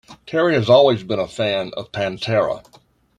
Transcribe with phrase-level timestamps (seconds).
[0.25, 2.63] Terry has always been a fan of Pantera.